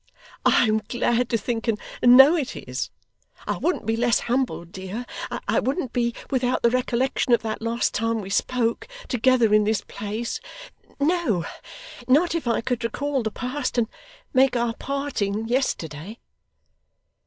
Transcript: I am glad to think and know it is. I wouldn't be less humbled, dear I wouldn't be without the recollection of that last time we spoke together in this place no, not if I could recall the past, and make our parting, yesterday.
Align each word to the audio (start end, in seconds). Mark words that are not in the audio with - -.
I 0.47 0.63
am 0.65 0.79
glad 0.87 1.29
to 1.29 1.37
think 1.37 1.67
and 1.67 1.77
know 2.01 2.35
it 2.35 2.55
is. 2.55 2.89
I 3.45 3.57
wouldn't 3.59 3.85
be 3.85 3.95
less 3.95 4.21
humbled, 4.21 4.71
dear 4.71 5.05
I 5.47 5.59
wouldn't 5.59 5.93
be 5.93 6.15
without 6.31 6.63
the 6.63 6.71
recollection 6.71 7.33
of 7.33 7.43
that 7.43 7.61
last 7.61 7.93
time 7.93 8.19
we 8.19 8.31
spoke 8.31 8.87
together 9.07 9.53
in 9.53 9.63
this 9.63 9.81
place 9.87 10.39
no, 10.99 11.45
not 12.07 12.33
if 12.33 12.47
I 12.47 12.61
could 12.61 12.83
recall 12.83 13.21
the 13.21 13.29
past, 13.29 13.77
and 13.77 13.87
make 14.33 14.55
our 14.55 14.73
parting, 14.77 15.47
yesterday. 15.47 16.17